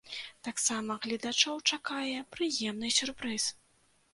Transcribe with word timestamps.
Таксама 0.45 0.95
гледачоў 1.03 1.61
чакае 1.75 2.17
прыемны 2.37 2.93
сюрпрыз. 2.99 3.43